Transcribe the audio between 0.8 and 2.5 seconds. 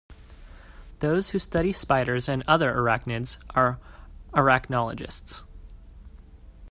Those who study spiders and